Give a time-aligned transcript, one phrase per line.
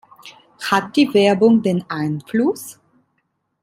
[0.63, 2.79] Hat die Werbung denn Einfluss?